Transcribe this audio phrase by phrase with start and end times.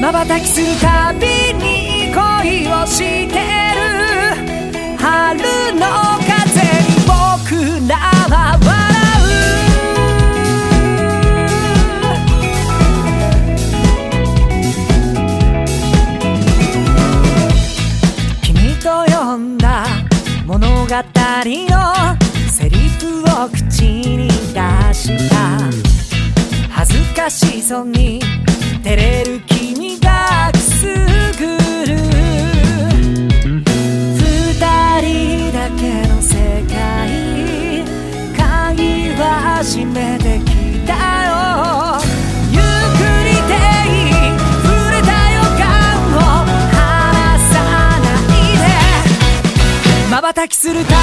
[0.00, 3.40] 瞬きするたびに恋をしてる
[4.96, 5.38] 春
[5.74, 5.86] の
[6.22, 6.30] 風
[6.86, 7.10] に僕
[7.88, 7.96] ら
[8.30, 9.26] は笑う
[18.40, 19.84] 君と読んだ
[20.46, 21.74] 物語の
[22.48, 24.77] セリフを口に出
[39.58, 40.94] 初めて来た
[41.24, 41.98] よ。
[42.52, 42.62] ゆっ
[42.94, 43.58] くりで
[43.88, 44.30] いい
[44.62, 45.66] 触れた予感
[46.14, 46.16] を
[46.70, 46.78] 離
[47.50, 47.52] さ
[47.98, 48.62] ないで。
[50.08, 50.94] 瞬きするた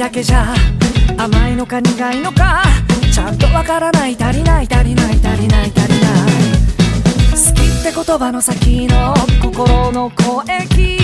[0.00, 0.54] だけじゃ
[1.18, 2.62] 甘いのか苦いのか
[3.12, 4.16] ちゃんとわからない。
[4.18, 6.30] 足りない足りない足りない足りない。
[7.32, 9.12] 好きって言葉の先の
[9.42, 10.99] 心の声聞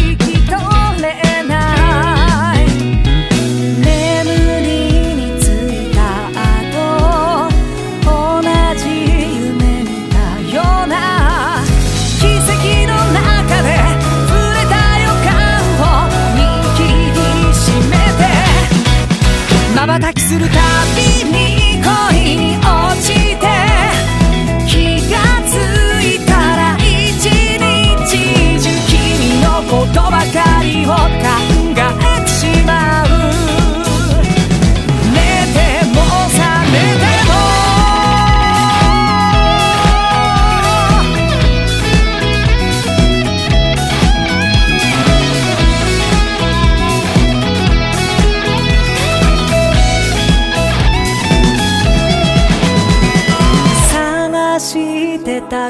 [19.98, 20.60] 瞬きするた
[20.94, 22.75] びに恋に落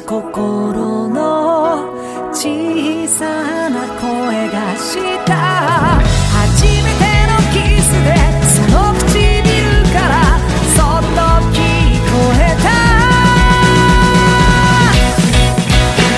[0.02, 1.82] 心の
[2.32, 5.34] 小さな声がした。
[6.32, 8.08] 初めてのキスで
[8.44, 9.08] その唇
[9.92, 10.12] から
[10.76, 11.16] そっと
[11.52, 11.58] 聞
[12.10, 12.40] こえ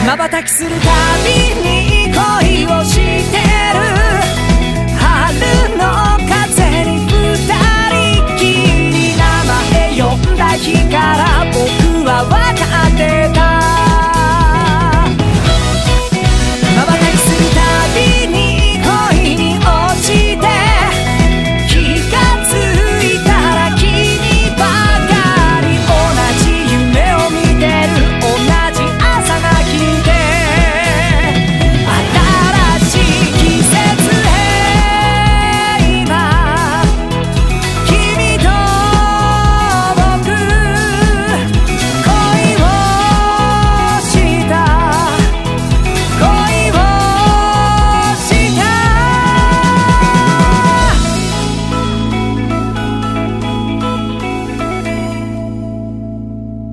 [0.04, 0.08] た。
[0.16, 0.97] 瞬きするか